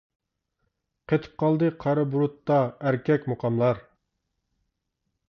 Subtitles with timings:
[1.11, 2.57] قېتىپ قالدى قارا بۇرۇتتا
[2.87, 3.83] ئەركەك مۇقاملار.